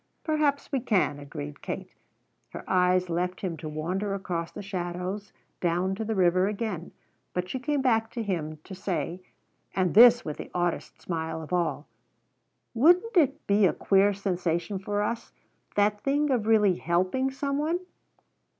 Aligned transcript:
"Perhaps 0.23 0.71
we 0.71 0.79
can," 0.79 1.19
agreed 1.19 1.61
Kate. 1.61 1.91
Her 2.53 2.67
eyes 2.67 3.07
left 3.07 3.41
him 3.41 3.55
to 3.57 3.69
wander 3.69 4.15
across 4.15 4.51
the 4.51 4.63
shadows 4.63 5.31
down 5.59 5.93
to 5.93 6.03
the 6.03 6.15
river 6.15 6.47
again. 6.47 6.91
But 7.35 7.47
she 7.47 7.59
came 7.59 7.83
back 7.83 8.09
to 8.13 8.23
him 8.23 8.57
to 8.63 8.73
say, 8.73 9.21
and 9.75 9.93
this 9.93 10.25
with 10.25 10.37
the 10.37 10.49
oddest 10.55 10.99
smile 10.99 11.43
of 11.43 11.53
all, 11.53 11.85
"Wouldn't 12.73 13.15
it 13.15 13.45
be 13.45 13.67
a 13.67 13.73
queer 13.73 14.11
sensation 14.11 14.79
for 14.79 15.03
us? 15.03 15.33
That 15.75 16.01
thing 16.01 16.31
of 16.31 16.47
really 16.47 16.77
'helping' 16.77 17.29
some 17.29 17.59
one?" 17.59 17.77